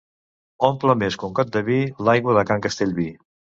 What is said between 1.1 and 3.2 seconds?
que un got de vi, l'aigua de can Castellví.